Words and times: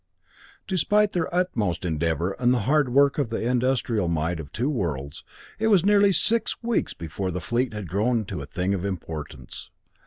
V 0.01 0.29
Despite 0.69 1.11
their 1.11 1.31
utmost 1.31 1.85
endeavor 1.85 2.31
and 2.39 2.51
the 2.51 2.61
hard 2.65 2.89
work 2.89 3.19
of 3.19 3.29
the 3.29 3.47
industrial 3.47 4.07
might 4.07 4.39
of 4.39 4.51
two 4.51 4.67
worlds, 4.67 5.23
it 5.59 5.67
was 5.67 5.85
nearly 5.85 6.11
six 6.11 6.63
weeks 6.63 6.95
before 6.95 7.29
the 7.29 7.39
fleet 7.39 7.71
had 7.71 7.87
grown 7.87 8.25
to 8.25 8.41
a 8.41 8.47
thing 8.47 8.73
of 8.73 8.83
importance. 8.83 9.69